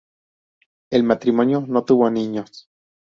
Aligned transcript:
El 0.89 1.03
matrimonio 1.03 1.63
no 1.67 1.85
tuvo 1.85 2.09
niños. 2.09 2.67